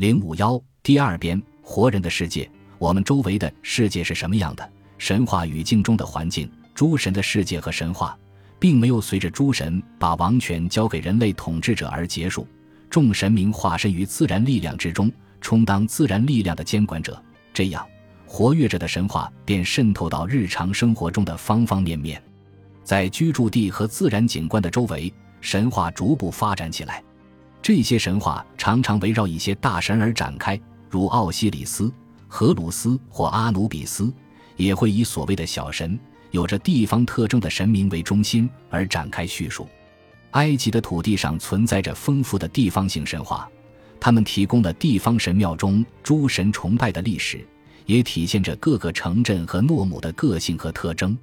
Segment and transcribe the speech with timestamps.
[0.00, 2.50] 零五幺第二编：活人的世界。
[2.78, 4.66] 我们周围的世界是什么样的？
[4.96, 8.18] 神话语境中的环境，诸神的世界和神话，
[8.58, 12.48] 并没有随着诸神把王权交给人类统治者而结束。
[12.88, 17.22] 众神明化身于自然力量之中，充当自然力量的监管者。
[17.52, 17.86] 这样，
[18.24, 22.22] 活跃着的神话便渗透到日常生活中的方方面面。
[22.82, 25.12] 在居住地和自然景观的周围，
[25.42, 27.04] 神话逐步发展起来。
[27.62, 31.92] 这些神话常常围绕一些大神而展开，如奥西里斯、
[32.26, 34.10] 荷鲁斯或阿努比斯；
[34.56, 35.98] 也会以所谓的小神、
[36.30, 39.68] 有着地方特征的神明为中心而展开叙述。
[40.32, 43.48] 埃及的土地上存在着丰富的地方性神话，
[43.98, 47.46] 它们提供了地方神庙中诸神崇拜的历史，
[47.84, 51.16] 也体现着各个城镇和诺姆的个性和特征。